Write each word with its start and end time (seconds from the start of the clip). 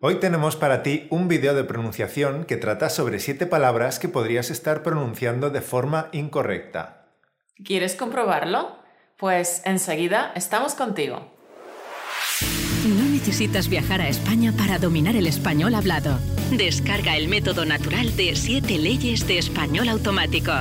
Hoy 0.00 0.20
tenemos 0.20 0.54
para 0.54 0.84
ti 0.84 1.08
un 1.10 1.26
vídeo 1.26 1.54
de 1.54 1.64
pronunciación 1.64 2.44
que 2.44 2.56
trata 2.56 2.88
sobre 2.88 3.18
siete 3.18 3.46
palabras 3.46 3.98
que 3.98 4.08
podrías 4.08 4.48
estar 4.48 4.84
pronunciando 4.84 5.50
de 5.50 5.60
forma 5.60 6.08
incorrecta. 6.12 7.08
¿Quieres 7.64 7.96
comprobarlo? 7.96 8.76
Pues 9.16 9.60
enseguida 9.64 10.32
estamos 10.36 10.76
contigo. 10.76 11.32
No 12.86 13.04
necesitas 13.10 13.68
viajar 13.68 14.00
a 14.00 14.08
España 14.08 14.54
para 14.56 14.78
dominar 14.78 15.16
el 15.16 15.26
español 15.26 15.74
hablado. 15.74 16.20
Descarga 16.52 17.16
el 17.16 17.26
método 17.26 17.64
natural 17.64 18.16
de 18.16 18.36
7 18.36 18.78
leyes 18.78 19.26
de 19.26 19.38
español 19.38 19.88
automático. 19.88 20.52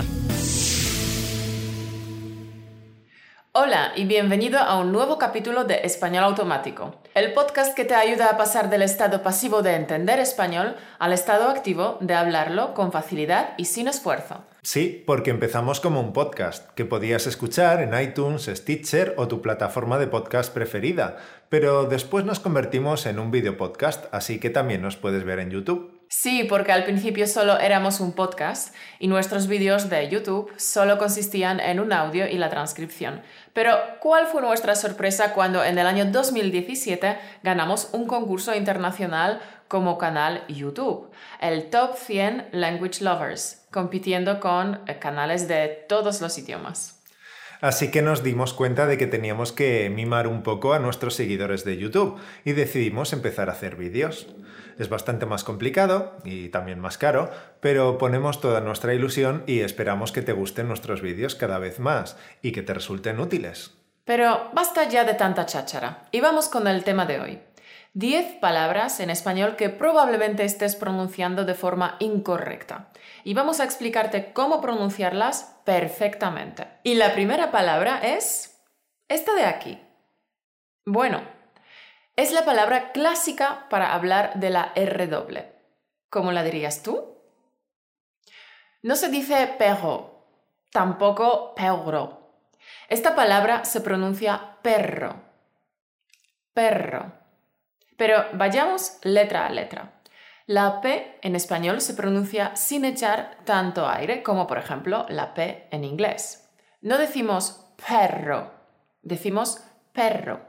Hola 3.60 3.92
y 3.96 4.06
bienvenido 4.06 4.60
a 4.60 4.78
un 4.78 4.92
nuevo 4.92 5.18
capítulo 5.18 5.64
de 5.64 5.80
Español 5.84 6.26
Automático, 6.26 6.94
el 7.16 7.34
podcast 7.34 7.76
que 7.76 7.86
te 7.86 7.96
ayuda 7.96 8.30
a 8.30 8.38
pasar 8.38 8.70
del 8.70 8.84
estado 8.84 9.24
pasivo 9.24 9.64
de 9.64 9.74
entender 9.74 10.20
español 10.20 10.76
al 11.00 11.12
estado 11.12 11.50
activo 11.50 11.98
de 12.00 12.14
hablarlo 12.14 12.76
con 12.76 12.92
facilidad 12.92 13.56
y 13.58 13.66
sin 13.66 13.88
esfuerzo. 13.88 14.46
Sí, 14.62 15.04
porque 15.08 15.32
empezamos 15.32 15.80
como 15.80 16.02
un 16.02 16.14
podcast 16.14 16.70
que 16.76 16.86
podías 16.86 17.26
escuchar 17.26 17.82
en 17.82 18.00
iTunes, 18.00 18.46
Stitcher 18.46 19.16
o 19.18 19.28
tu 19.28 19.42
plataforma 19.42 19.98
de 19.98 20.06
podcast 20.06 20.54
preferida, 20.54 21.18
pero 21.50 21.86
después 21.86 22.26
nos 22.26 22.40
convertimos 22.40 23.08
en 23.08 23.18
un 23.18 23.32
video 23.32 23.58
podcast, 23.58 24.06
así 24.12 24.40
que 24.40 24.52
también 24.52 24.84
nos 24.84 24.98
puedes 24.98 25.24
ver 25.24 25.40
en 25.40 25.50
YouTube. 25.50 25.98
Sí, 26.10 26.46
porque 26.48 26.72
al 26.72 26.86
principio 26.86 27.28
solo 27.28 27.60
éramos 27.60 28.00
un 28.00 28.14
podcast 28.14 28.74
y 28.98 29.08
nuestros 29.08 29.48
vídeos 29.48 29.90
de 29.90 30.08
YouTube 30.08 30.52
solo 30.56 30.98
consistían 30.98 31.60
en 31.60 31.82
un 31.82 31.92
audio 31.92 32.28
y 32.28 32.38
la 32.38 32.50
transcripción. 32.50 33.22
Pero, 33.58 33.76
¿cuál 34.02 34.28
fue 34.28 34.44
nuestra 34.44 34.76
sorpresa 34.76 35.34
cuando 35.34 35.64
en 35.64 35.80
el 35.80 35.88
año 35.88 36.06
2017 36.06 37.18
ganamos 37.42 37.90
un 37.92 38.06
concurso 38.06 38.54
internacional 38.54 39.42
como 39.68 39.98
canal 39.98 40.44
YouTube, 40.48 41.10
el 41.42 41.72
Top 41.72 41.96
100 41.96 42.50
Language 42.52 43.04
Lovers, 43.04 43.66
compitiendo 43.72 44.40
con 44.40 44.82
eh, 44.86 45.00
canales 45.00 45.48
de 45.48 45.70
todos 45.90 46.22
los 46.22 46.38
idiomas? 46.38 46.97
Así 47.62 47.92
que 47.92 48.02
nos 48.02 48.24
dimos 48.24 48.54
cuenta 48.54 48.86
de 48.86 48.98
que 48.98 49.08
teníamos 49.08 49.52
que 49.52 49.90
mimar 49.90 50.28
un 50.28 50.44
poco 50.44 50.74
a 50.74 50.80
nuestros 50.80 51.16
seguidores 51.16 51.64
de 51.64 51.78
YouTube 51.78 52.20
y 52.46 52.54
decidimos 52.54 53.14
empezar 53.14 53.50
a 53.50 53.54
hacer 53.54 53.76
vídeos. 53.76 54.28
Es 54.78 54.90
bastante 54.90 55.26
más 55.26 55.44
complicado 55.44 56.16
y 56.24 56.50
también 56.50 56.80
más 56.80 56.98
caro, 56.98 57.32
pero 57.60 57.98
ponemos 57.98 58.42
toda 58.42 58.62
nuestra 58.62 58.94
ilusión 58.94 59.44
y 59.48 59.62
esperamos 59.62 60.12
que 60.12 60.22
te 60.22 60.34
gusten 60.34 60.68
nuestros 60.68 61.02
vídeos 61.02 61.36
cada 61.36 61.58
vez 61.58 61.80
más 61.80 62.18
y 62.42 62.52
que 62.52 62.62
te 62.62 62.74
resulten 62.74 63.20
útiles. 63.20 63.74
Pero 64.06 64.50
basta 64.54 64.88
ya 64.88 65.04
de 65.04 65.16
tanta 65.16 65.46
cháchara 65.46 66.08
y 66.12 66.22
vamos 66.22 66.48
con 66.48 66.68
el 66.68 66.84
tema 66.84 67.06
de 67.06 67.20
hoy. 67.20 67.40
10 67.98 68.36
palabras 68.36 69.00
en 69.00 69.10
español 69.10 69.56
que 69.56 69.70
probablemente 69.70 70.46
estés 70.46 70.76
pronunciando 70.76 71.46
de 71.46 71.56
forma 71.56 71.96
incorrecta. 71.98 72.92
Y 73.24 73.34
vamos 73.34 73.60
a 73.60 73.64
explicarte 73.64 74.34
cómo 74.34 74.62
pronunciarlas 74.62 75.60
perfectamente. 75.66 76.68
Y 76.84 76.94
la 76.94 77.14
primera 77.14 77.50
palabra 77.50 78.00
es 78.04 78.62
esta 79.10 79.34
de 79.34 79.46
aquí. 79.46 79.82
Bueno, 80.86 81.24
es 82.16 82.34
la 82.34 82.46
palabra 82.46 82.92
clásica 82.92 83.66
para 83.68 83.96
hablar 83.96 84.36
de 84.36 84.52
la 84.52 84.74
R 84.76 85.08
doble. 85.08 85.52
¿Cómo 86.12 86.32
la 86.32 86.44
dirías 86.44 86.84
tú? 86.84 87.18
No 88.84 88.96
se 88.96 89.10
dice 89.10 89.56
perro, 89.58 90.24
tampoco 90.72 91.56
perro. 91.56 92.44
Esta 92.90 93.16
palabra 93.16 93.66
se 93.66 93.82
pronuncia 93.82 94.60
perro. 94.62 95.16
Perro. 96.54 97.17
Pero 97.98 98.26
vayamos 98.34 99.00
letra 99.04 99.48
a 99.48 99.50
letra. 99.50 99.92
La 100.46 100.80
P 100.80 101.18
en 101.22 101.36
español 101.36 101.82
se 101.82 101.94
pronuncia 101.94 102.56
sin 102.56 102.86
echar 102.86 103.38
tanto 103.44 103.90
aire 103.90 104.24
como 104.24 104.48
por 104.48 104.58
ejemplo 104.58 105.06
la 105.10 105.34
P 105.34 105.68
en 105.72 105.84
inglés. 105.84 106.48
No 106.80 106.98
decimos 106.98 107.66
perro, 107.86 108.54
decimos 109.02 109.62
perro. 109.92 110.40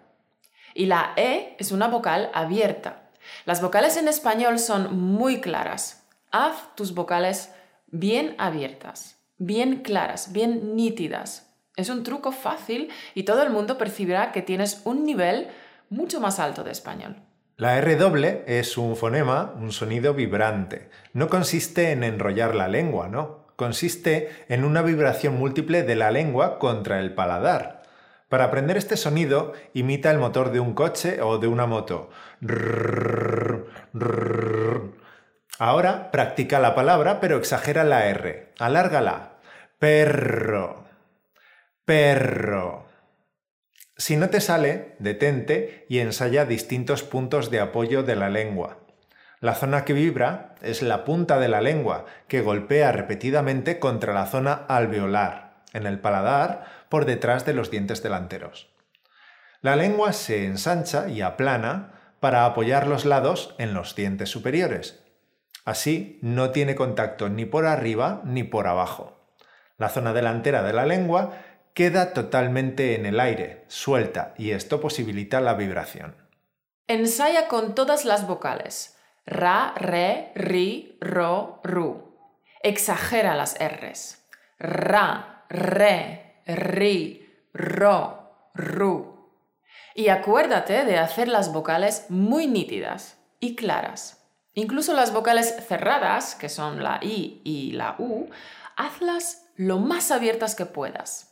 Y 0.75 0.87
la 0.87 1.15
E 1.17 1.57
es 1.59 1.73
una 1.73 1.89
vocal 1.89 2.31
abierta. 2.33 3.11
Las 3.45 3.61
vocales 3.61 3.97
en 3.97 4.07
español 4.07 4.61
son 4.61 4.97
muy 4.97 5.41
claras. 5.41 6.07
Haz 6.31 6.77
tus 6.77 6.95
vocales 6.95 7.53
bien 7.89 8.37
abiertas, 8.39 9.17
bien 9.39 9.83
claras, 9.83 10.33
bien 10.33 10.77
nítidas. 10.77 11.51
Es 11.77 11.89
un 11.89 12.05
truco 12.05 12.31
fácil 12.31 12.91
y 13.15 13.25
todo 13.25 13.43
el 13.43 13.51
mundo 13.51 13.79
percibirá 13.79 14.31
que 14.31 14.43
tienes 14.43 14.83
un 14.85 15.05
nivel 15.05 15.49
mucho 15.91 16.21
más 16.21 16.39
alto 16.39 16.63
de 16.63 16.73
español. 16.73 17.17
La 17.59 17.77
R 17.77 17.97
doble 17.97 18.45
es 18.47 18.79
un 18.79 18.95
fonema, 18.95 19.53
un 19.57 19.73
sonido 19.73 20.15
vibrante. 20.15 20.91
No 21.13 21.29
consiste 21.29 21.91
en 21.91 22.05
enrollar 22.05 22.55
la 22.55 22.69
lengua, 22.69 23.09
no. 23.09 23.49
Consiste 23.57 24.31
en 24.49 24.63
una 24.63 24.81
vibración 24.81 25.35
múltiple 25.35 25.83
de 25.83 25.97
la 25.97 26.13
lengua 26.13 26.61
contra 26.61 27.01
el 27.01 27.15
paladar. 27.15 27.83
Para 28.29 28.45
aprender 28.45 28.77
este 28.77 28.97
sonido, 28.97 29.55
imita 29.75 30.13
el 30.13 30.19
motor 30.19 30.53
de 30.53 30.61
un 30.61 30.73
coche 30.73 31.21
o 31.21 31.39
de 31.39 31.49
una 31.49 31.67
moto. 31.67 32.11
Ahora 35.59 36.13
practica 36.13 36.61
la 36.61 36.77
palabra, 36.77 37.19
pero 37.19 37.39
exagera 37.39 37.83
la 37.83 38.07
R. 38.07 38.53
Alárgala. 38.61 39.33
Perro. 39.81 40.85
Perro. 41.85 42.88
Si 43.99 44.17
no 44.17 44.31
te 44.31 44.41
sale, 44.41 44.95
detente 45.01 45.85
y 45.89 45.99
ensaya 45.99 46.45
distintos 46.45 47.03
puntos 47.03 47.51
de 47.51 47.59
apoyo 47.59 48.05
de 48.05 48.15
la 48.15 48.31
lengua. 48.31 48.79
La 49.41 49.57
zona 49.57 49.85
que 49.85 49.93
vibra 49.93 50.55
es 50.63 50.83
la 50.83 51.05
punta 51.05 51.41
de 51.41 51.49
la 51.49 51.61
lengua, 51.61 52.07
que 52.29 52.41
golpea 52.41 52.93
repetidamente 52.93 53.81
contra 53.81 54.15
la 54.15 54.27
zona 54.27 54.53
alveolar, 54.53 55.65
en 55.73 55.85
el 55.85 55.99
paladar, 55.99 56.65
por 56.89 57.07
detrás 57.07 57.45
de 57.45 57.55
los 57.55 57.73
dientes 57.73 58.01
delanteros. 58.01 58.73
La 59.63 59.75
lengua 59.75 60.13
se 60.13 60.47
ensancha 60.47 61.09
y 61.09 61.21
aplana 61.21 62.15
para 62.21 62.45
apoyar 62.45 62.87
los 62.87 63.05
lados 63.05 63.57
en 63.59 63.75
los 63.75 63.97
dientes 63.97 64.29
superiores. 64.29 65.05
Así 65.65 66.21
no 66.23 66.51
tiene 66.51 66.77
contacto 66.77 67.29
ni 67.29 67.47
por 67.47 67.67
arriba 67.67 68.23
ni 68.25 68.45
por 68.45 68.69
abajo. 68.69 69.19
La 69.77 69.89
zona 69.89 70.13
delantera 70.13 70.63
de 70.63 70.73
la 70.73 70.87
lengua 70.87 71.33
queda 71.79 72.13
totalmente 72.13 72.97
en 72.97 73.07
el 73.07 73.21
aire, 73.21 73.65
suelta, 73.69 74.35
y 74.37 74.51
esto 74.51 74.81
posibilita 74.81 75.41
la 75.41 75.55
vibración. 75.55 76.17
Ensaya 76.89 77.47
con 77.47 77.77
todas 77.77 78.05
las 78.05 78.27
vocales. 78.27 78.97
Ra, 79.25 79.75
re, 79.77 80.33
ri, 80.35 80.99
ro, 81.01 81.61
ru. 81.63 82.19
Exagera 82.65 83.37
las 83.37 83.57
R's. 83.61 84.27
Ra, 84.59 85.45
re, 85.49 86.43
ri, 86.47 87.47
ro, 87.55 88.51
ru. 88.55 89.31
Y 89.95 90.09
acuérdate 90.09 90.85
de 90.85 90.99
hacer 90.99 91.29
las 91.29 91.53
vocales 91.53 92.07
muy 92.09 92.49
nítidas 92.49 93.19
y 93.39 93.55
claras. 93.55 94.27
Incluso 94.53 94.95
las 94.95 95.13
vocales 95.13 95.55
cerradas, 95.69 96.35
que 96.35 96.49
son 96.49 96.83
la 96.83 96.99
I 97.03 97.41
y 97.45 97.71
la 97.71 97.95
U, 98.01 98.29
hazlas 98.75 99.47
lo 99.55 99.79
más 99.79 100.11
abiertas 100.11 100.57
que 100.57 100.67
puedas. 100.67 101.28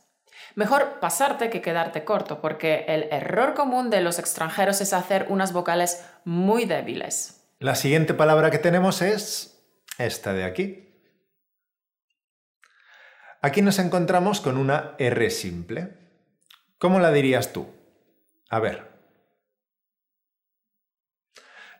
Mejor 0.57 0.99
pasarte 0.99 1.51
que 1.51 1.61
quedarte 1.61 2.03
corto, 2.03 2.41
porque 2.41 2.85
el 2.87 3.03
error 3.11 3.53
común 3.53 3.91
de 3.91 4.01
los 4.01 4.17
extranjeros 4.17 4.81
es 4.81 4.91
hacer 4.91 5.27
unas 5.29 5.53
vocales 5.53 6.03
muy 6.25 6.65
débiles. 6.65 7.47
La 7.59 7.75
siguiente 7.75 8.15
palabra 8.15 8.49
que 8.49 8.57
tenemos 8.57 9.03
es 9.03 9.63
esta 9.99 10.33
de 10.33 10.45
aquí. 10.45 10.99
Aquí 13.43 13.61
nos 13.61 13.77
encontramos 13.77 14.41
con 14.41 14.57
una 14.57 14.95
R 14.97 15.29
simple. 15.29 15.95
¿Cómo 16.79 16.99
la 16.99 17.11
dirías 17.11 17.53
tú? 17.53 17.67
A 18.49 18.59
ver. 18.59 18.89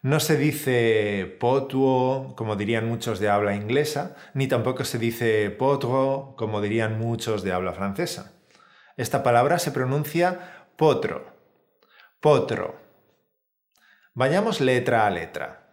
No 0.04 0.20
se 0.20 0.38
dice 0.38 1.36
potuo, 1.40 2.36
como 2.36 2.56
dirían 2.56 2.88
muchos 2.88 3.20
de 3.20 3.30
habla 3.30 3.56
inglesa, 3.56 4.16
ni 4.36 4.48
tampoco 4.48 4.84
se 4.84 5.00
dice 5.00 5.50
potro, 5.50 6.36
como 6.38 6.62
dirían 6.62 7.00
muchos 7.00 7.42
de 7.42 7.54
habla 7.54 7.74
francesa. 7.74 8.37
Esta 8.98 9.22
palabra 9.22 9.60
se 9.60 9.72
pronuncia 9.72 10.66
potro. 10.76 11.32
Potro. 12.20 12.82
Vayamos 14.16 14.60
letra 14.60 15.06
a 15.06 15.12
letra. 15.12 15.68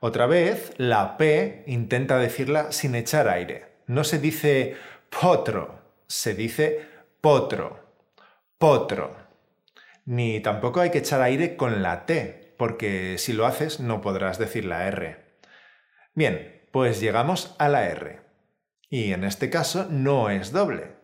Otra 0.00 0.24
vez, 0.24 0.72
la 0.78 1.18
P 1.18 1.64
intenta 1.66 2.16
decirla 2.16 2.72
sin 2.72 2.94
echar 2.94 3.28
aire. 3.28 3.82
No 3.86 4.04
se 4.04 4.18
dice 4.18 4.76
potro, 5.10 5.82
se 6.06 6.34
dice 6.34 6.88
potro. 7.20 7.94
Potro. 8.56 9.16
Ni 10.06 10.40
tampoco 10.40 10.80
hay 10.80 10.90
que 10.90 10.98
echar 10.98 11.20
aire 11.20 11.56
con 11.56 11.82
la 11.82 12.06
T, 12.06 12.54
porque 12.56 13.18
si 13.18 13.34
lo 13.34 13.44
haces 13.44 13.80
no 13.80 14.00
podrás 14.00 14.38
decir 14.38 14.64
la 14.64 14.86
R. 14.86 15.38
Bien, 16.14 16.66
pues 16.72 17.00
llegamos 17.00 17.54
a 17.58 17.68
la 17.68 17.86
R. 17.86 18.20
Y 18.88 19.12
en 19.12 19.24
este 19.24 19.50
caso 19.50 19.86
no 19.90 20.30
es 20.30 20.52
doble, 20.52 20.99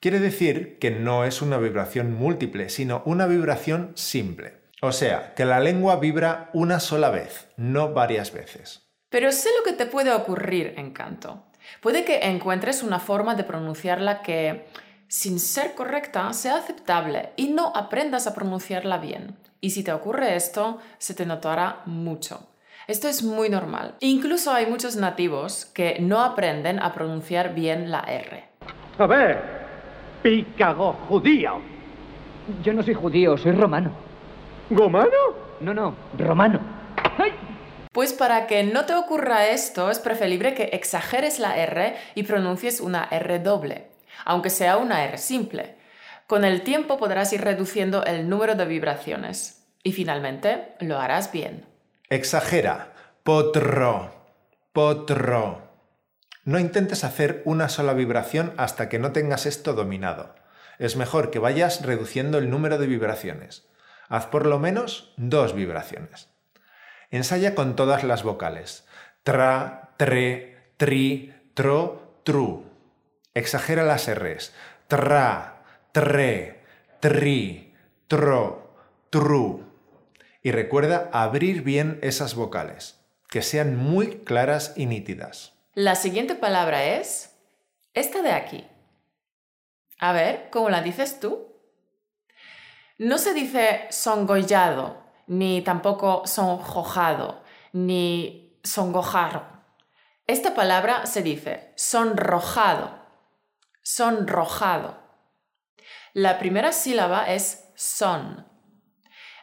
Quiere 0.00 0.20
decir 0.20 0.78
que 0.78 0.90
no 0.90 1.24
es 1.24 1.40
una 1.40 1.58
vibración 1.58 2.12
múltiple, 2.12 2.68
sino 2.68 3.02
una 3.06 3.26
vibración 3.26 3.92
simple. 3.94 4.54
O 4.82 4.92
sea, 4.92 5.34
que 5.34 5.46
la 5.46 5.58
lengua 5.58 5.96
vibra 5.96 6.50
una 6.52 6.80
sola 6.80 7.08
vez, 7.10 7.48
no 7.56 7.94
varias 7.94 8.32
veces. 8.32 8.86
Pero 9.08 9.32
sé 9.32 9.48
lo 9.58 9.64
que 9.64 9.72
te 9.72 9.86
puede 9.86 10.12
ocurrir 10.12 10.74
en 10.76 10.92
canto. 10.92 11.46
Puede 11.80 12.04
que 12.04 12.26
encuentres 12.26 12.82
una 12.82 13.00
forma 13.00 13.34
de 13.34 13.44
pronunciarla 13.44 14.20
que, 14.20 14.66
sin 15.08 15.40
ser 15.40 15.74
correcta, 15.74 16.32
sea 16.34 16.58
aceptable 16.58 17.30
y 17.36 17.48
no 17.48 17.72
aprendas 17.74 18.26
a 18.26 18.34
pronunciarla 18.34 18.98
bien. 18.98 19.38
Y 19.62 19.70
si 19.70 19.82
te 19.82 19.92
ocurre 19.92 20.36
esto, 20.36 20.78
se 20.98 21.14
te 21.14 21.24
notará 21.24 21.82
mucho. 21.86 22.50
Esto 22.86 23.08
es 23.08 23.22
muy 23.22 23.48
normal. 23.48 23.96
Incluso 24.00 24.52
hay 24.52 24.66
muchos 24.66 24.94
nativos 24.96 25.64
que 25.64 25.96
no 26.00 26.22
aprenden 26.22 26.78
a 26.80 26.92
pronunciar 26.92 27.54
bien 27.54 27.90
la 27.90 28.00
R. 28.00 28.44
A 28.98 29.06
ver, 29.06 29.55
pícago 30.22 30.92
judío. 31.08 31.60
Yo 32.62 32.72
no 32.72 32.82
soy 32.82 32.94
judío, 32.94 33.36
soy 33.36 33.52
romano. 33.52 33.90
¿Gomano? 34.70 35.10
No, 35.60 35.74
no, 35.74 35.94
romano. 36.18 36.60
¡Ay! 37.18 37.32
Pues 37.92 38.12
para 38.12 38.46
que 38.46 38.62
no 38.62 38.84
te 38.84 38.94
ocurra 38.94 39.46
esto, 39.46 39.90
es 39.90 39.98
preferible 39.98 40.54
que 40.54 40.64
exageres 40.64 41.38
la 41.38 41.56
R 41.56 41.96
y 42.14 42.24
pronuncies 42.24 42.80
una 42.80 43.08
R 43.10 43.38
doble, 43.38 43.86
aunque 44.24 44.50
sea 44.50 44.76
una 44.76 45.04
R 45.04 45.16
simple. 45.18 45.76
Con 46.26 46.44
el 46.44 46.62
tiempo 46.62 46.98
podrás 46.98 47.32
ir 47.32 47.40
reduciendo 47.40 48.04
el 48.04 48.28
número 48.28 48.54
de 48.54 48.66
vibraciones 48.66 49.66
y 49.82 49.92
finalmente 49.92 50.74
lo 50.80 50.98
harás 50.98 51.32
bien. 51.32 51.64
Exagera. 52.10 52.92
Potro. 53.22 54.10
Potro. 54.72 55.65
No 56.46 56.60
intentes 56.60 57.02
hacer 57.02 57.42
una 57.44 57.68
sola 57.68 57.92
vibración 57.92 58.54
hasta 58.56 58.88
que 58.88 59.00
no 59.00 59.10
tengas 59.10 59.46
esto 59.46 59.72
dominado. 59.72 60.36
Es 60.78 60.94
mejor 60.94 61.32
que 61.32 61.40
vayas 61.40 61.84
reduciendo 61.84 62.38
el 62.38 62.50
número 62.50 62.78
de 62.78 62.86
vibraciones. 62.86 63.66
Haz 64.08 64.26
por 64.26 64.46
lo 64.46 64.60
menos 64.60 65.12
dos 65.16 65.56
vibraciones. 65.56 66.28
Ensaya 67.10 67.56
con 67.56 67.74
todas 67.74 68.04
las 68.04 68.22
vocales. 68.22 68.86
Tra, 69.24 69.90
tre, 69.96 70.70
tri, 70.76 71.34
tro, 71.54 72.20
tru. 72.22 72.70
Exagera 73.34 73.82
las 73.82 74.08
R's. 74.08 74.54
Tra, 74.86 75.64
tre, 75.90 76.62
tri, 77.00 77.74
tro, 78.06 78.72
tru. 79.10 79.64
Y 80.44 80.52
recuerda 80.52 81.10
abrir 81.12 81.62
bien 81.62 81.98
esas 82.02 82.36
vocales, 82.36 83.00
que 83.28 83.42
sean 83.42 83.76
muy 83.76 84.18
claras 84.18 84.74
y 84.76 84.86
nítidas. 84.86 85.55
La 85.78 85.94
siguiente 85.94 86.34
palabra 86.34 86.84
es 86.84 87.36
esta 87.92 88.22
de 88.22 88.32
aquí. 88.32 88.66
A 89.98 90.12
ver, 90.12 90.48
¿cómo 90.50 90.70
la 90.70 90.80
dices 90.80 91.20
tú? 91.20 91.52
No 92.96 93.18
se 93.18 93.34
dice 93.34 93.86
songollado, 93.90 95.04
ni 95.26 95.60
tampoco 95.60 96.26
sonjojado, 96.26 97.42
ni 97.74 98.58
songojaro. 98.64 99.46
Esta 100.26 100.54
palabra 100.54 101.04
se 101.04 101.20
dice 101.20 101.74
sonrojado, 101.76 102.98
sonrojado. 103.82 104.96
La 106.14 106.38
primera 106.38 106.72
sílaba 106.72 107.30
es 107.30 107.70
son. 107.74 108.46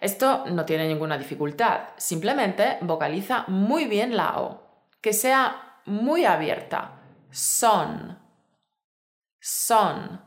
Esto 0.02 0.46
no 0.48 0.66
tiene 0.66 0.88
ninguna 0.88 1.20
dificultad, 1.20 1.90
simplemente 1.98 2.80
vocaliza 2.82 3.46
muy 3.50 3.86
bien 3.86 4.18
la 4.18 4.42
O, 4.42 4.88
que 5.00 5.14
sea 5.14 5.73
muy 5.86 6.26
abierta. 6.26 7.00
Son, 7.32 8.20
son. 9.40 10.24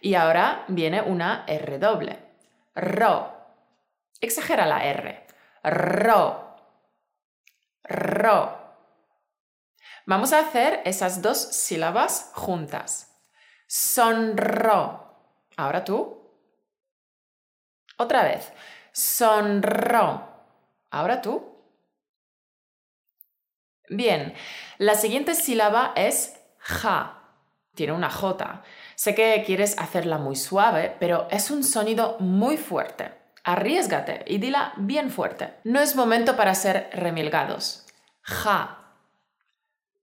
Y 0.00 0.14
ahora 0.14 0.64
viene 0.68 1.00
una 1.00 1.44
R 1.46 1.78
doble. 1.78 2.18
Ro. 2.74 3.32
Exagera 4.20 4.66
la 4.66 4.84
R. 4.84 5.26
Ro. 5.62 6.56
Ro. 7.84 8.62
Vamos 10.06 10.32
a 10.32 10.40
hacer 10.40 10.82
esas 10.84 11.22
dos 11.22 11.38
sílabas 11.38 12.32
juntas. 12.34 13.22
Sonro. 13.68 15.38
Ahora 15.56 15.84
tú. 15.84 16.20
Otra 17.96 18.24
vez. 18.24 18.52
Sonro. 18.92 20.28
Ahora 20.90 21.20
tú. 21.22 21.51
Bien. 23.92 24.34
La 24.78 24.94
siguiente 24.94 25.34
sílaba 25.34 25.92
es 25.96 26.34
ja. 26.58 27.18
Tiene 27.74 27.92
una 27.92 28.10
J. 28.10 28.62
Sé 28.94 29.14
que 29.14 29.42
quieres 29.46 29.78
hacerla 29.78 30.18
muy 30.18 30.36
suave, 30.36 30.96
pero 30.98 31.28
es 31.30 31.50
un 31.50 31.62
sonido 31.62 32.16
muy 32.18 32.56
fuerte. 32.56 33.12
Arriesgate 33.44 34.24
y 34.26 34.38
dila 34.38 34.72
bien 34.76 35.10
fuerte. 35.10 35.54
No 35.64 35.80
es 35.80 35.96
momento 35.96 36.36
para 36.36 36.54
ser 36.54 36.90
remilgados. 36.92 37.86
Ja. 38.22 38.78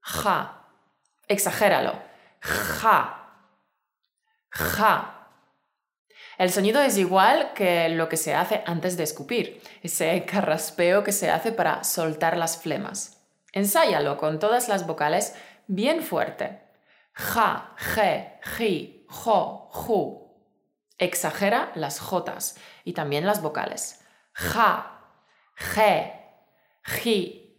Ja. 0.02 0.66
Exagéralo. 1.28 1.94
Ja. 2.42 3.34
Ja. 4.52 5.16
El 6.38 6.52
sonido 6.52 6.82
es 6.82 6.98
igual 6.98 7.54
que 7.54 7.90
lo 7.90 8.08
que 8.08 8.18
se 8.18 8.34
hace 8.34 8.64
antes 8.66 8.98
de 8.98 9.04
escupir, 9.04 9.62
ese 9.84 10.26
carraspeo 10.26 11.04
que 11.04 11.12
se 11.12 11.30
hace 11.30 11.52
para 11.52 11.84
soltar 11.84 12.38
las 12.38 12.62
flemas. 12.62 13.19
Ensáyalo 13.54 14.18
con 14.18 14.40
todas 14.40 14.68
las 14.70 14.86
vocales 14.86 15.36
bien 15.68 16.02
fuerte. 16.02 16.62
Ja, 17.14 17.76
je, 17.78 18.40
ji, 18.58 19.06
jo, 19.10 19.70
ju. 19.72 20.30
Exagera 20.98 21.72
las 21.76 22.00
jotas 22.00 22.58
y 22.84 22.94
también 22.94 23.26
las 23.26 23.42
vocales. 23.42 24.02
Ja, 24.34 25.02
je, 25.56 26.14
ji, 26.84 27.56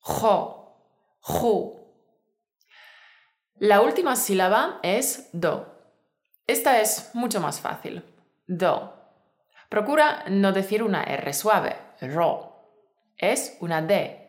jo, 0.00 0.76
ju. 1.20 1.82
La 3.58 3.80
última 3.80 4.16
sílaba 4.16 4.80
es 4.82 5.28
do. 5.32 5.66
Esta 6.46 6.80
es 6.80 7.10
mucho 7.14 7.40
más 7.40 7.60
fácil. 7.60 8.02
Do. 8.46 8.92
Procura 9.68 10.24
no 10.28 10.52
decir 10.52 10.82
una 10.82 11.04
R 11.04 11.32
suave, 11.32 11.76
ro. 12.00 12.68
Es 13.16 13.56
una 13.60 13.80
D. 13.80 14.21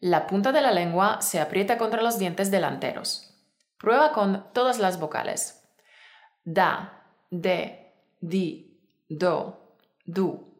La 0.00 0.26
punta 0.26 0.52
de 0.52 0.60
la 0.60 0.70
lengua 0.70 1.20
se 1.20 1.40
aprieta 1.40 1.78
contra 1.78 2.02
los 2.02 2.18
dientes 2.18 2.50
delanteros. 2.50 3.34
Prueba 3.78 4.12
con 4.12 4.52
todas 4.52 4.78
las 4.78 4.98
vocales. 4.98 5.62
Da, 6.44 7.04
de, 7.30 7.92
di, 8.20 8.80
do, 9.08 9.78
du. 10.04 10.54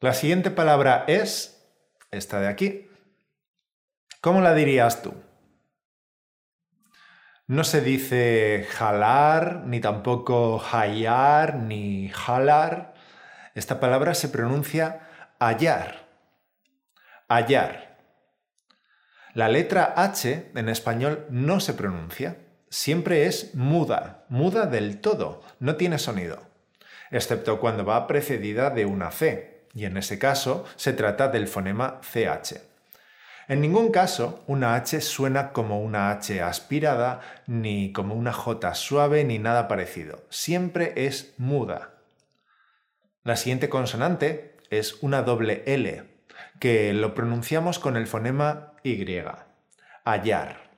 La 0.00 0.14
siguiente 0.14 0.50
palabra 0.50 1.04
es 1.06 1.62
esta 2.10 2.40
de 2.40 2.48
aquí. 2.48 2.88
¿Cómo 4.20 4.40
la 4.40 4.54
dirías 4.54 5.02
tú? 5.02 5.14
No 7.46 7.64
se 7.64 7.80
dice 7.80 8.66
jalar, 8.70 9.64
ni 9.66 9.80
tampoco 9.80 10.58
hallar, 10.58 11.56
ni 11.56 12.08
jalar. 12.10 12.94
Esta 13.54 13.80
palabra 13.80 14.14
se 14.14 14.28
pronuncia 14.28 15.08
hallar. 15.40 16.06
Hallar. 17.28 17.89
La 19.34 19.48
letra 19.48 19.94
H 19.96 20.50
en 20.54 20.68
español 20.68 21.26
no 21.30 21.60
se 21.60 21.74
pronuncia. 21.74 22.36
Siempre 22.68 23.26
es 23.26 23.54
muda, 23.54 24.24
muda 24.28 24.66
del 24.66 25.00
todo, 25.00 25.42
no 25.60 25.76
tiene 25.76 25.98
sonido. 25.98 26.42
Excepto 27.12 27.60
cuando 27.60 27.84
va 27.84 28.06
precedida 28.06 28.70
de 28.70 28.86
una 28.86 29.10
C, 29.10 29.66
y 29.72 29.84
en 29.84 29.96
ese 29.96 30.18
caso 30.18 30.64
se 30.76 30.92
trata 30.92 31.28
del 31.28 31.46
fonema 31.46 32.00
CH. 32.00 32.60
En 33.46 33.60
ningún 33.60 33.90
caso 33.90 34.42
una 34.46 34.74
H 34.74 35.00
suena 35.00 35.52
como 35.52 35.80
una 35.80 36.10
H 36.10 36.40
aspirada, 36.42 37.20
ni 37.46 37.92
como 37.92 38.14
una 38.14 38.32
J 38.32 38.74
suave, 38.74 39.24
ni 39.24 39.38
nada 39.38 39.68
parecido. 39.68 40.24
Siempre 40.28 40.92
es 40.96 41.34
muda. 41.36 41.94
La 43.22 43.36
siguiente 43.36 43.68
consonante 43.68 44.56
es 44.70 45.02
una 45.02 45.22
doble 45.22 45.62
L, 45.66 46.04
que 46.60 46.92
lo 46.92 47.14
pronunciamos 47.14 47.78
con 47.78 47.96
el 47.96 48.06
fonema 48.06 48.74
Y. 48.84 49.04
Hallar. 50.04 50.70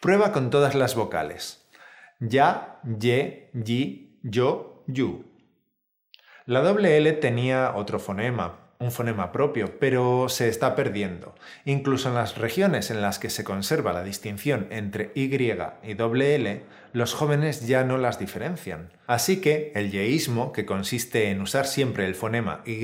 Prueba 0.00 0.32
con 0.32 0.50
todas 0.50 0.74
las 0.74 0.94
vocales. 0.94 1.68
Ya, 2.20 2.80
ye, 2.84 3.50
yi, 3.54 4.20
yo, 4.22 4.84
yu. 4.86 5.24
La 6.44 6.60
doble 6.60 6.96
L 6.98 7.12
tenía 7.14 7.72
otro 7.74 7.98
fonema, 7.98 8.59
un 8.80 8.90
fonema 8.90 9.30
propio, 9.30 9.78
pero 9.78 10.28
se 10.30 10.48
está 10.48 10.74
perdiendo. 10.74 11.34
Incluso 11.66 12.08
en 12.08 12.14
las 12.14 12.38
regiones 12.38 12.90
en 12.90 13.02
las 13.02 13.18
que 13.18 13.28
se 13.28 13.44
conserva 13.44 13.92
la 13.92 14.02
distinción 14.02 14.66
entre 14.70 15.12
Y 15.14 15.30
y 15.30 15.94
doble 15.94 16.34
L, 16.34 16.62
los 16.94 17.12
jóvenes 17.12 17.66
ya 17.66 17.84
no 17.84 17.98
las 17.98 18.18
diferencian. 18.18 18.90
Así 19.06 19.42
que 19.42 19.70
el 19.74 19.90
yeísmo, 19.92 20.52
que 20.52 20.64
consiste 20.64 21.30
en 21.30 21.42
usar 21.42 21.66
siempre 21.66 22.06
el 22.06 22.14
fonema 22.14 22.62
Y, 22.64 22.80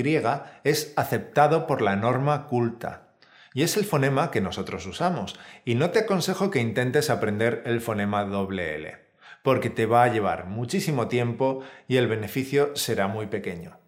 es 0.64 0.92
aceptado 0.96 1.66
por 1.66 1.80
la 1.80 1.96
norma 1.96 2.46
culta. 2.46 3.08
Y 3.54 3.62
es 3.62 3.78
el 3.78 3.86
fonema 3.86 4.30
que 4.30 4.42
nosotros 4.42 4.84
usamos. 4.84 5.38
Y 5.64 5.76
no 5.76 5.90
te 5.90 6.00
aconsejo 6.00 6.50
que 6.50 6.60
intentes 6.60 7.08
aprender 7.08 7.62
el 7.64 7.80
fonema 7.80 8.24
doble 8.24 8.74
L, 8.74 8.98
porque 9.42 9.70
te 9.70 9.86
va 9.86 10.02
a 10.02 10.12
llevar 10.12 10.44
muchísimo 10.44 11.08
tiempo 11.08 11.62
y 11.88 11.96
el 11.96 12.06
beneficio 12.06 12.76
será 12.76 13.08
muy 13.08 13.28
pequeño. 13.28 13.78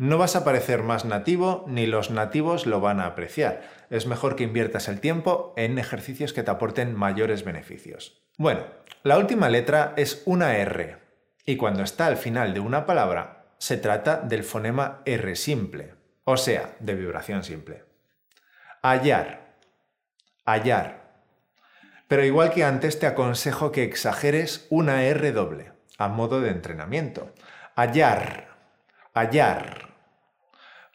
No 0.00 0.16
vas 0.16 0.34
a 0.34 0.44
parecer 0.44 0.82
más 0.82 1.04
nativo 1.04 1.66
ni 1.68 1.84
los 1.84 2.10
nativos 2.10 2.64
lo 2.64 2.80
van 2.80 3.00
a 3.00 3.04
apreciar. 3.04 3.60
Es 3.90 4.06
mejor 4.06 4.34
que 4.34 4.44
inviertas 4.44 4.88
el 4.88 4.98
tiempo 4.98 5.52
en 5.58 5.78
ejercicios 5.78 6.32
que 6.32 6.42
te 6.42 6.50
aporten 6.50 6.96
mayores 6.96 7.44
beneficios. 7.44 8.22
Bueno, 8.38 8.64
la 9.02 9.18
última 9.18 9.50
letra 9.50 9.92
es 9.98 10.22
una 10.24 10.56
R 10.56 10.96
y 11.44 11.58
cuando 11.58 11.82
está 11.82 12.06
al 12.06 12.16
final 12.16 12.54
de 12.54 12.60
una 12.60 12.86
palabra 12.86 13.44
se 13.58 13.76
trata 13.76 14.16
del 14.16 14.42
fonema 14.42 15.02
R 15.04 15.36
simple, 15.36 15.96
o 16.24 16.38
sea, 16.38 16.76
de 16.80 16.94
vibración 16.94 17.44
simple. 17.44 17.84
Hallar. 18.80 19.58
Hallar. 20.46 21.10
Pero 22.08 22.24
igual 22.24 22.52
que 22.52 22.64
antes 22.64 22.98
te 22.98 23.06
aconsejo 23.06 23.70
que 23.70 23.84
exageres 23.84 24.66
una 24.70 25.04
R 25.04 25.30
doble, 25.32 25.72
a 25.98 26.08
modo 26.08 26.40
de 26.40 26.52
entrenamiento. 26.52 27.34
Hallar. 27.76 28.48
Hallar. 29.12 29.89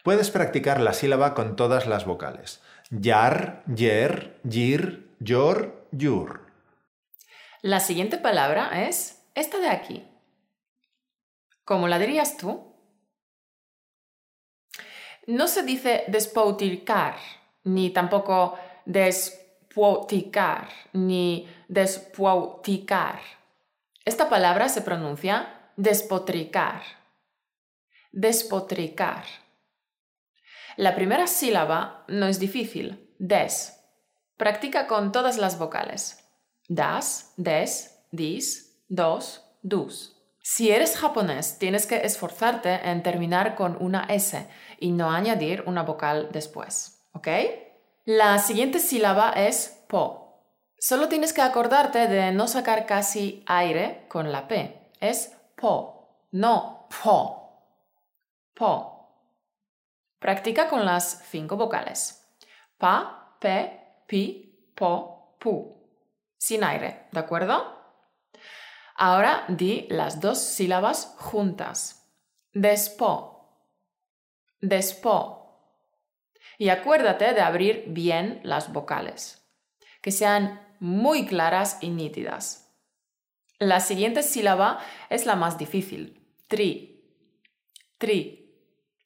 Puedes 0.06 0.30
practicar 0.30 0.80
la 0.80 0.92
sílaba 0.92 1.34
con 1.34 1.56
todas 1.56 1.88
las 1.88 2.04
vocales. 2.04 2.62
Yar, 2.90 3.64
yer, 3.66 4.38
yir, 4.44 5.12
yor, 5.18 5.88
yur. 5.90 6.42
La 7.60 7.80
siguiente 7.80 8.16
palabra 8.16 8.86
es 8.86 9.20
esta 9.34 9.58
de 9.58 9.68
aquí. 9.68 10.06
¿Cómo 11.64 11.88
la 11.88 11.98
dirías 11.98 12.36
tú? 12.36 12.72
No 15.26 15.48
se 15.48 15.64
dice 15.64 16.04
despotricar, 16.06 17.16
ni 17.64 17.90
tampoco 17.90 18.56
despoticar, 18.84 20.68
ni 20.92 21.52
despoticar. 21.66 23.18
Esta 24.04 24.28
palabra 24.28 24.68
se 24.68 24.82
pronuncia 24.82 25.72
despotricar. 25.74 26.82
Despotricar. 28.12 29.24
La 30.76 30.94
primera 30.94 31.26
sílaba 31.26 32.04
no 32.08 32.26
es 32.26 32.38
difícil, 32.38 33.08
des. 33.18 33.80
Practica 34.36 34.86
con 34.86 35.10
todas 35.10 35.38
las 35.38 35.58
vocales. 35.58 36.22
Das, 36.68 37.32
des, 37.36 38.04
dis, 38.10 38.76
dos, 38.88 39.42
dus. 39.62 40.16
Si 40.42 40.70
eres 40.70 40.96
japonés, 40.96 41.58
tienes 41.58 41.86
que 41.86 42.04
esforzarte 42.04 42.88
en 42.90 43.02
terminar 43.02 43.56
con 43.56 43.76
una 43.80 44.04
S 44.04 44.46
y 44.78 44.92
no 44.92 45.10
añadir 45.10 45.64
una 45.66 45.82
vocal 45.82 46.28
después, 46.30 47.02
¿ok? 47.14 47.28
La 48.04 48.38
siguiente 48.38 48.78
sílaba 48.78 49.30
es 49.30 49.82
po. 49.88 50.44
Solo 50.78 51.08
tienes 51.08 51.32
que 51.32 51.42
acordarte 51.42 52.06
de 52.06 52.30
no 52.30 52.46
sacar 52.46 52.86
casi 52.86 53.42
aire 53.46 54.04
con 54.08 54.30
la 54.30 54.46
P. 54.46 54.92
Es 55.00 55.32
po, 55.56 56.26
no 56.30 56.86
po. 57.02 57.64
Po. 58.54 58.95
Practica 60.26 60.66
con 60.66 60.84
las 60.84 61.22
cinco 61.30 61.56
vocales. 61.56 62.20
Pa, 62.78 63.36
pe, 63.38 64.00
pi, 64.08 64.72
po, 64.74 65.36
pu. 65.38 65.72
Sin 66.36 66.64
aire, 66.64 67.06
¿de 67.12 67.20
acuerdo? 67.20 67.54
Ahora 68.96 69.44
di 69.46 69.86
las 69.88 70.20
dos 70.20 70.40
sílabas 70.40 71.14
juntas. 71.16 72.10
Despo. 72.52 73.70
Despo. 74.60 75.60
Y 76.58 76.70
acuérdate 76.70 77.32
de 77.32 77.40
abrir 77.42 77.84
bien 77.86 78.40
las 78.42 78.72
vocales, 78.72 79.48
que 80.02 80.10
sean 80.10 80.60
muy 80.80 81.24
claras 81.24 81.78
y 81.82 81.90
nítidas. 81.90 82.76
La 83.60 83.78
siguiente 83.78 84.24
sílaba 84.24 84.80
es 85.08 85.24
la 85.24 85.36
más 85.36 85.56
difícil. 85.56 86.20
Tri. 86.48 87.00
Tri. 87.98 88.45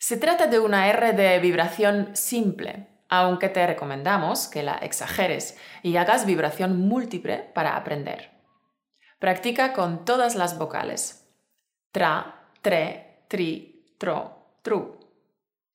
Se 0.01 0.17
trata 0.17 0.47
de 0.47 0.59
una 0.59 0.89
R 0.89 1.13
de 1.13 1.39
vibración 1.41 2.17
simple, 2.17 2.87
aunque 3.11 3.51
te 3.51 3.67
recomendamos 3.67 4.49
que 4.49 4.63
la 4.63 4.77
exageres 4.77 5.59
y 5.83 5.95
hagas 5.99 6.25
vibración 6.25 6.89
múltiple 6.89 7.37
para 7.37 7.77
aprender. 7.77 8.31
Practica 9.19 9.75
con 9.75 10.07
todas 10.07 10.37
las 10.37 10.57
vocales. 10.57 11.29
Tra, 11.93 12.47
tre, 12.63 13.25
tri, 13.29 13.95
tro, 13.99 14.55
tru. 14.63 14.99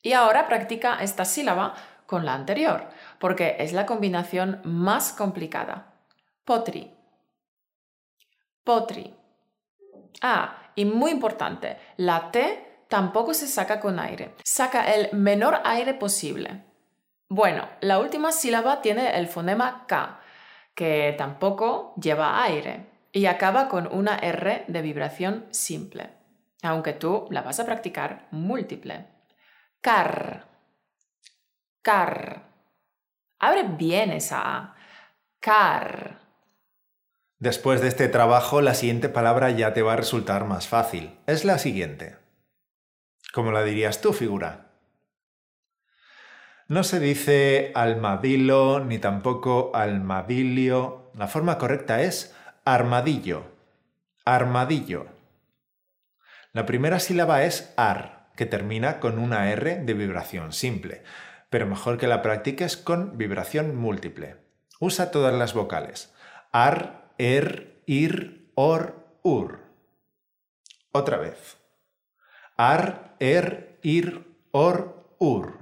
Y 0.02 0.14
ahora 0.14 0.48
practica 0.48 1.04
esta 1.04 1.24
sílaba 1.24 1.76
con 2.08 2.26
la 2.26 2.34
anterior, 2.34 2.90
porque 3.20 3.58
es 3.60 3.74
la 3.74 3.86
combinación 3.86 4.60
más 4.64 5.14
complicada. 5.14 5.94
Potri. 6.44 6.92
Potri. 8.64 9.16
Ah, 10.24 10.72
y 10.74 10.86
muy 10.86 11.12
importante, 11.12 11.78
la 11.98 12.32
T 12.32 12.75
tampoco 12.90 13.34
se 13.34 13.48
saca 13.48 13.80
con 13.80 14.00
aire. 14.00 14.36
Saca 14.44 14.94
el 14.94 15.16
menor 15.18 15.62
aire 15.64 15.94
posible. 15.94 16.64
Bueno, 17.30 17.68
la 17.82 18.00
última 18.00 18.32
sílaba 18.32 18.82
tiene 18.82 19.18
el 19.18 19.28
fonema 19.28 19.86
K, 19.88 20.20
que 20.76 21.16
tampoco 21.18 21.94
lleva 21.96 22.44
aire 22.44 22.88
y 23.12 23.26
acaba 23.26 23.68
con 23.68 23.88
una 23.88 24.18
R 24.18 24.66
de 24.68 24.82
vibración 24.82 25.46
simple, 25.50 26.10
aunque 26.62 26.94
tú 26.94 27.28
la 27.32 27.42
vas 27.42 27.60
a 27.60 27.66
practicar 27.66 28.28
múltiple. 28.32 29.08
Car. 29.82 30.48
Car. 31.82 32.44
Abre 33.40 33.64
bien 33.64 34.12
esa 34.12 34.42
A. 34.42 34.76
Car. 35.40 36.20
Después 37.40 37.82
de 37.82 37.90
este 37.90 38.08
trabajo, 38.08 38.62
la 38.62 38.74
siguiente 38.74 39.10
palabra 39.10 39.52
ya 39.52 39.74
te 39.74 39.82
va 39.82 39.94
a 39.94 39.98
resultar 39.98 40.46
más 40.46 40.68
fácil. 40.68 41.20
Es 41.28 41.46
la 41.46 41.60
siguiente. 41.60 42.25
¿Cómo 43.36 43.52
la 43.52 43.66
dirías 43.66 44.00
tú, 44.00 44.14
figura? 44.14 44.68
No 46.70 46.86
se 46.86 47.02
dice 47.02 47.74
almadilo 47.76 48.80
ni 48.80 48.98
tampoco 48.98 49.72
almadilio. 49.74 51.12
La 51.16 51.28
forma 51.28 51.58
correcta 51.58 52.02
es 52.02 52.34
Armadillo. 52.64 53.44
Armadillo. 54.24 55.08
La 56.54 56.66
primera 56.66 57.02
sílaba 57.02 57.44
es 57.44 57.74
ar, 57.76 58.30
que 58.38 58.46
termina 58.46 59.02
con 59.02 59.20
una 59.20 59.52
R 59.52 59.84
de 59.84 59.94
vibración 59.94 60.54
simple, 60.54 61.04
pero 61.50 61.68
mejor 61.68 61.98
que 61.98 62.08
la 62.08 62.22
practiques 62.22 62.78
con 62.78 63.18
vibración 63.18 63.76
múltiple. 63.76 64.38
Usa 64.80 65.12
todas 65.12 65.34
las 65.34 65.54
vocales. 65.54 66.16
Ar, 66.54 67.12
er, 67.18 67.82
ir, 67.86 68.50
or, 68.56 68.96
ur. 69.24 69.60
Otra 70.94 71.18
vez. 71.18 71.65
Ar, 72.58 73.16
er, 73.20 73.80
ir, 73.82 74.26
or, 74.52 75.16
ur. 75.20 75.60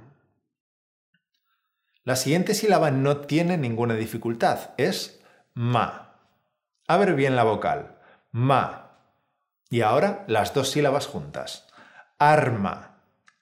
La 2.04 2.16
siguiente 2.16 2.54
sílaba 2.54 2.90
no 2.90 3.22
tiene 3.22 3.56
ninguna 3.56 3.94
dificultad, 3.94 4.70
es 4.76 5.20
ma. 5.54 6.20
Abre 6.86 7.14
bien 7.14 7.34
la 7.34 7.44
vocal. 7.44 7.98
Ma. 8.30 8.98
Y 9.70 9.80
ahora 9.80 10.24
las 10.28 10.54
dos 10.54 10.70
sílabas 10.70 11.06
juntas. 11.06 11.66
Arma. 12.18 13.00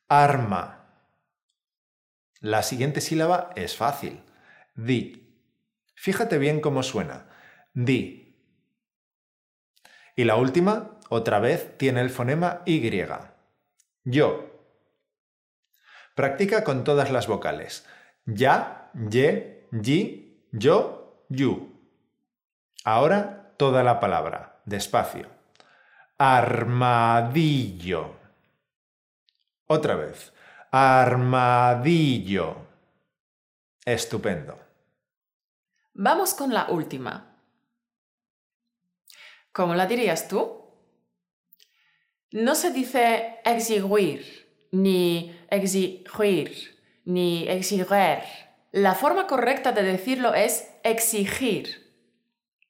Arma. 0.09 0.87
La 2.41 2.63
siguiente 2.63 3.01
sílaba 3.01 3.51
es 3.57 3.77
fácil. 3.77 4.23
Di. 4.75 5.41
Fíjate 5.95 6.39
bien 6.39 6.61
cómo 6.61 6.83
suena. 6.83 7.27
Di. 7.75 8.39
Y 10.17 10.25
la 10.25 10.37
última, 10.37 10.99
otra 11.09 11.39
vez, 11.41 11.77
tiene 11.79 12.01
el 12.01 12.11
fonema 12.11 12.63
Y. 12.65 12.81
Yo. 14.05 14.51
Practica 16.15 16.65
con 16.65 16.85
todas 16.85 17.11
las 17.11 17.27
vocales. 17.27 17.87
Ya, 18.27 18.91
ye, 18.95 19.69
yi, 19.71 20.47
yo, 20.53 21.25
yu. 21.29 21.73
Ahora 22.85 23.55
toda 23.57 23.83
la 23.83 24.01
palabra, 24.01 24.61
despacio. 24.65 25.29
Armadillo. 26.19 28.17
Otra 29.67 29.95
vez. 29.95 30.33
Armadillo. 30.71 32.57
Estupendo. 33.85 34.59
Vamos 35.95 36.35
con 36.35 36.53
la 36.53 36.67
última. 36.71 37.37
¿Cómo 39.53 39.75
la 39.75 39.87
dirías 39.87 40.29
tú? 40.29 40.62
No 42.33 42.55
se 42.55 42.71
dice 42.71 43.41
exigir, 43.45 44.49
ni 44.71 45.39
exigir, 45.51 46.81
ni 47.05 47.47
exigir. 47.47 48.23
La 48.71 48.95
forma 48.95 49.27
correcta 49.27 49.73
de 49.73 49.83
decirlo 49.83 50.35
es 50.35 50.67
exigir. 50.83 51.93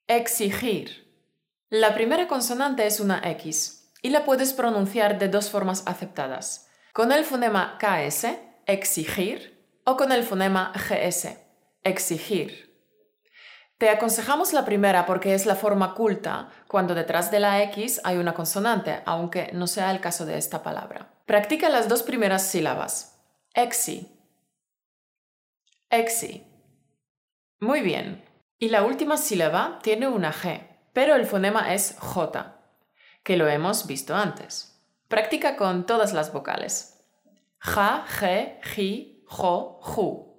Exigir. 0.09 1.09
La 1.71 1.95
primera 1.95 2.27
consonante 2.27 2.87
es 2.87 2.99
una 2.99 3.23
X 3.31 3.93
y 4.03 4.11
la 4.11 4.25
puedes 4.25 4.53
pronunciar 4.53 5.21
de 5.21 5.29
dos 5.29 5.49
formas 5.49 5.85
aceptadas. 5.87 6.69
Con 6.93 7.13
el 7.13 7.25
fonema 7.25 7.79
KS, 7.79 8.27
exigir, 8.67 9.65
o 9.85 9.97
con 9.97 10.11
el 10.11 10.25
fonema 10.25 10.73
GS, 10.75 11.39
exigir. 11.85 12.72
Te 13.83 13.91
aconsejamos 13.91 14.53
la 14.53 14.65
primera 14.65 15.07
porque 15.07 15.35
es 15.35 15.45
la 15.45 15.57
forma 15.57 15.95
culta, 15.95 16.51
cuando 16.69 16.95
detrás 16.95 17.33
de 17.33 17.41
la 17.41 17.65
X 17.65 18.01
hay 18.05 18.17
una 18.17 18.33
consonante, 18.33 19.03
aunque 19.07 19.51
no 19.55 19.67
sea 19.67 19.91
el 19.91 20.01
caso 20.01 20.25
de 20.25 20.39
esta 20.39 20.63
palabra. 20.63 21.13
Practica 21.27 21.69
las 21.69 21.89
dos 21.89 22.05
primeras 22.05 22.47
sílabas. 22.47 23.21
Exi. 23.55 24.09
Exi. 25.91 26.47
Muy 27.59 27.81
bien. 27.81 28.25
Y 28.57 28.69
la 28.69 28.85
última 28.85 29.17
sílaba 29.17 29.81
tiene 29.83 30.07
una 30.07 30.33
G, 30.33 30.61
pero 30.93 31.17
el 31.17 31.27
fonema 31.27 31.75
es 31.75 31.97
J, 31.99 32.61
que 33.25 33.37
lo 33.37 33.49
hemos 33.49 33.89
visto 33.89 34.15
antes. 34.15 34.81
Practica 35.09 35.57
con 35.57 35.87
todas 35.87 36.13
las 36.13 36.33
vocales. 36.33 37.05
Ja, 37.59 38.07
G, 38.07 38.61
Ji, 38.63 39.25
Jo, 39.27 39.81
Ju. 39.83 40.37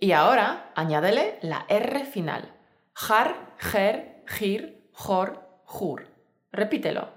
Y 0.00 0.10
ahora 0.10 0.72
añádele 0.74 1.38
la 1.40 1.66
R 1.68 2.04
final. 2.04 2.53
Jar, 2.94 3.54
Ger, 3.58 4.24
Gir, 4.26 4.88
Jor, 4.92 5.62
Jur. 5.64 6.08
Repítelo. 6.52 7.12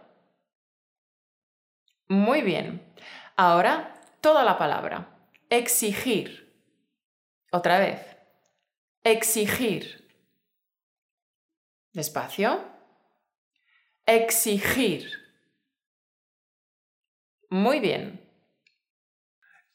Muy 2.08 2.42
bien. 2.42 2.82
Ahora 3.36 3.94
toda 4.22 4.44
la 4.44 4.58
palabra. 4.58 5.20
Exigir. 5.50 6.48
Otra 7.52 7.80
vez. 7.80 8.02
Exigir. 9.04 10.08
Despacio. 11.94 12.64
Exigir. 14.06 15.12
Muy 17.50 17.80
bien. 17.80 18.22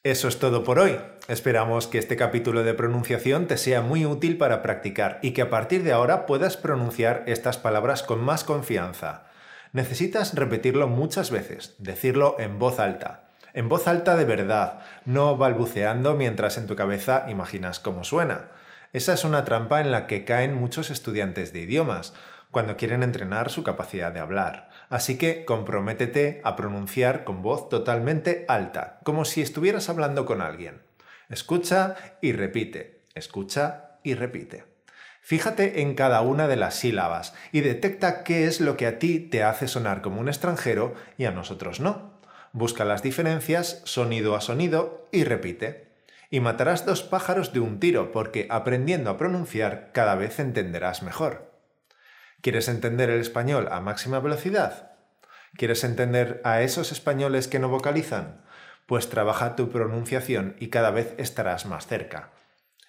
Eso 0.03 0.27
es 0.27 0.37
todo 0.37 0.63
por 0.63 0.79
hoy. 0.79 0.99
Esperamos 1.29 1.87
que 1.87 1.99
este 1.99 2.17
capítulo 2.17 2.63
de 2.63 2.73
pronunciación 2.73 3.47
te 3.47 3.55
sea 3.55 3.81
muy 3.81 4.05
útil 4.05 4.37
para 4.37 4.61
practicar 4.61 5.19
y 5.21 5.31
que 5.31 5.41
a 5.41 5.49
partir 5.49 5.81
de 5.83 5.93
ahora 5.93 6.25
puedas 6.25 6.57
pronunciar 6.57 7.23
estas 7.27 7.57
palabras 7.57 8.03
con 8.03 8.21
más 8.21 8.43
confianza. 8.43 9.23
Necesitas 9.71 10.35
repetirlo 10.35 10.89
muchas 10.89 11.31
veces, 11.31 11.75
decirlo 11.79 12.35
en 12.39 12.59
voz 12.59 12.77
alta. 12.77 13.29
En 13.53 13.69
voz 13.69 13.87
alta 13.87 14.17
de 14.17 14.25
verdad, 14.25 14.81
no 15.05 15.37
balbuceando 15.37 16.13
mientras 16.15 16.57
en 16.57 16.67
tu 16.67 16.75
cabeza 16.75 17.23
imaginas 17.29 17.79
cómo 17.79 18.03
suena. 18.03 18.49
Esa 18.91 19.13
es 19.13 19.23
una 19.23 19.45
trampa 19.45 19.79
en 19.79 19.91
la 19.91 20.07
que 20.07 20.25
caen 20.25 20.53
muchos 20.53 20.89
estudiantes 20.91 21.53
de 21.53 21.61
idiomas 21.61 22.13
cuando 22.51 22.75
quieren 22.75 23.01
entrenar 23.01 23.49
su 23.49 23.63
capacidad 23.63 24.11
de 24.11 24.19
hablar. 24.19 24.69
Así 24.89 25.17
que 25.17 25.45
comprométete 25.45 26.41
a 26.43 26.57
pronunciar 26.57 27.23
con 27.23 27.41
voz 27.41 27.69
totalmente 27.69 28.43
alta, 28.49 28.99
como 29.03 29.23
si 29.23 29.41
estuvieras 29.41 29.87
hablando 29.87 30.25
con 30.25 30.41
alguien. 30.41 30.81
Escucha 31.33 31.95
y 32.21 32.31
repite, 32.31 33.07
escucha 33.15 33.97
y 34.03 34.13
repite. 34.13 34.65
Fíjate 35.23 35.81
en 35.81 35.95
cada 35.95 36.21
una 36.21 36.47
de 36.47 36.57
las 36.57 36.75
sílabas 36.75 37.33
y 37.51 37.61
detecta 37.61 38.23
qué 38.23 38.45
es 38.45 38.61
lo 38.61 38.77
que 38.77 38.85
a 38.85 38.99
ti 38.99 39.17
te 39.17 39.41
hace 39.41 39.67
sonar 39.67 40.03
como 40.03 40.21
un 40.21 40.27
extranjero 40.27 40.93
y 41.17 41.25
a 41.25 41.31
nosotros 41.31 41.79
no. 41.79 42.21
Busca 42.51 42.85
las 42.85 43.01
diferencias 43.01 43.81
sonido 43.83 44.35
a 44.35 44.41
sonido 44.41 45.07
y 45.11 45.23
repite. 45.23 45.87
Y 46.29 46.39
matarás 46.39 46.85
dos 46.85 47.01
pájaros 47.01 47.51
de 47.51 47.61
un 47.61 47.79
tiro 47.79 48.11
porque 48.11 48.45
aprendiendo 48.51 49.09
a 49.09 49.17
pronunciar 49.17 49.89
cada 49.91 50.13
vez 50.13 50.39
entenderás 50.39 51.01
mejor. 51.01 51.51
¿Quieres 52.41 52.67
entender 52.67 53.09
el 53.09 53.21
español 53.21 53.69
a 53.71 53.79
máxima 53.79 54.19
velocidad? 54.19 54.91
¿Quieres 55.57 55.83
entender 55.83 56.41
a 56.43 56.61
esos 56.61 56.91
españoles 56.91 57.47
que 57.47 57.57
no 57.57 57.69
vocalizan? 57.69 58.43
Pues 58.87 59.09
trabaja 59.09 59.55
tu 59.55 59.69
pronunciación 59.69 60.55
y 60.59 60.69
cada 60.69 60.91
vez 60.91 61.15
estarás 61.17 61.65
más 61.65 61.87
cerca. 61.87 62.31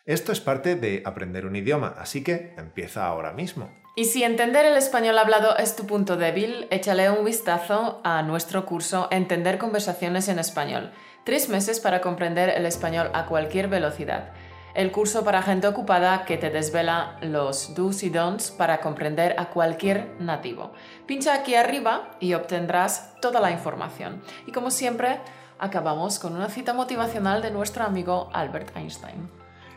Esto 0.05 0.33
es 0.33 0.41
parte 0.41 0.75
de 0.77 1.03
aprender 1.05 1.47
un 1.47 1.57
idioma, 1.57 1.95
así 1.99 2.23
que 2.23 2.55
empieza 2.59 3.07
ahora 3.07 3.33
mismo. 3.33 3.73
Y 3.97 4.07
si 4.07 4.25
entender 4.25 4.67
el 4.67 4.77
español 4.77 5.19
hablado 5.19 5.57
es 5.57 5.77
tu 5.77 5.87
punto 5.87 6.17
débil, 6.17 6.67
échale 6.71 7.11
un 7.11 7.25
vistazo 7.25 8.01
a 8.05 8.23
nuestro 8.23 8.67
curso 8.67 9.09
Entender 9.11 9.57
conversaciones 9.57 10.29
en 10.29 10.39
español. 10.39 10.93
Tres 11.25 11.49
meses 11.49 11.81
para 11.81 12.01
comprender 12.01 12.51
el 12.51 12.67
español 12.67 13.11
a 13.15 13.27
cualquier 13.27 13.69
velocidad 13.69 14.33
el 14.75 14.91
curso 14.91 15.25
para 15.25 15.43
gente 15.43 15.69
ocupada 15.69 16.25
que 16.25 16.37
te 16.37 16.51
desvela 16.51 17.17
los 17.21 17.75
do's 17.75 18.03
y 18.03 18.11
don'ts 18.11 18.51
para 18.51 18.81
comprender 18.81 19.37
a 19.39 19.51
cualquier 19.51 20.17
nativo. 20.19 20.73
Pincha 21.07 21.33
aquí 21.35 21.55
arriba 21.55 22.11
y 22.19 22.35
obtendrás 22.35 23.15
toda 23.21 23.41
la 23.41 23.53
información. 23.53 24.23
Y 24.47 24.53
como 24.53 24.73
siempre, 24.73 25.21
acabamos 25.59 26.19
con 26.19 26.35
una 26.35 26.49
cita 26.49 26.75
motivacional 26.75 27.43
de 27.43 27.51
nuestro 27.51 27.85
amigo 27.85 28.31
Albert 28.33 28.77
Einstein. 28.77 29.31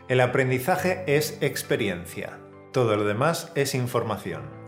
El 0.08 0.20
aprendizaje 0.20 1.04
es 1.06 1.38
experiencia, 1.40 2.38
todo 2.72 2.96
lo 2.96 3.04
demás 3.04 3.52
es 3.54 3.74
información. 3.74 4.58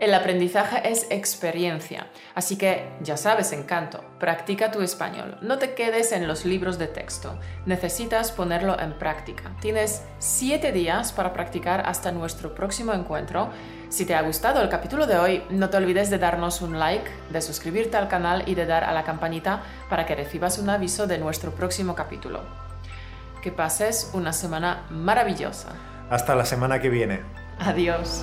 El 0.00 0.14
aprendizaje 0.14 0.90
es 0.90 1.06
experiencia, 1.10 2.06
así 2.34 2.56
que 2.56 2.88
ya 3.02 3.18
sabes, 3.18 3.52
encanto, 3.52 4.02
practica 4.18 4.70
tu 4.70 4.80
español. 4.80 5.36
No 5.42 5.58
te 5.58 5.74
quedes 5.74 6.12
en 6.12 6.26
los 6.26 6.46
libros 6.46 6.78
de 6.78 6.86
texto, 6.86 7.38
necesitas 7.66 8.32
ponerlo 8.32 8.80
en 8.80 8.98
práctica. 8.98 9.54
Tienes 9.60 10.02
siete 10.18 10.72
días 10.72 11.12
para 11.12 11.34
practicar 11.34 11.82
hasta 11.84 12.12
nuestro 12.12 12.54
próximo 12.54 12.94
encuentro. 12.94 13.50
Si 13.90 14.06
te 14.06 14.14
ha 14.14 14.22
gustado 14.22 14.62
el 14.62 14.68
capítulo 14.68 15.08
de 15.08 15.18
hoy, 15.18 15.42
no 15.50 15.68
te 15.68 15.76
olvides 15.76 16.10
de 16.10 16.18
darnos 16.18 16.62
un 16.62 16.78
like, 16.78 17.10
de 17.30 17.42
suscribirte 17.42 17.96
al 17.96 18.06
canal 18.06 18.44
y 18.46 18.54
de 18.54 18.64
dar 18.64 18.84
a 18.84 18.92
la 18.92 19.02
campanita 19.02 19.62
para 19.88 20.06
que 20.06 20.14
recibas 20.14 20.58
un 20.58 20.70
aviso 20.70 21.08
de 21.08 21.18
nuestro 21.18 21.50
próximo 21.50 21.96
capítulo. 21.96 22.40
Que 23.42 23.50
pases 23.50 24.12
una 24.14 24.32
semana 24.32 24.86
maravillosa. 24.90 25.70
Hasta 26.08 26.36
la 26.36 26.44
semana 26.44 26.80
que 26.80 26.88
viene. 26.88 27.22
Adiós. 27.58 28.22